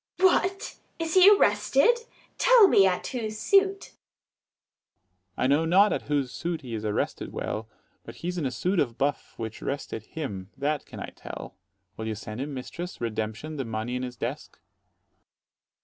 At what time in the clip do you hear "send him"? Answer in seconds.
12.15-12.51